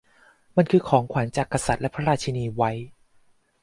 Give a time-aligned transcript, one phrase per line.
[0.55, 2.87] มันคือของขวัญจาก กษัตริย์และพระราชินีไวท์